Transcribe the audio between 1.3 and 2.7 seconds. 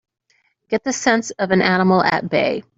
an animal at bay!